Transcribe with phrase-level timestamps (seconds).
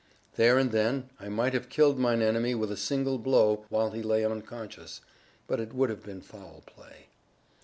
[0.35, 4.01] There and then I might have killed mine enemy with a single blow while he
[4.01, 5.01] lay unconscious,
[5.45, 7.09] but it would have been foul play.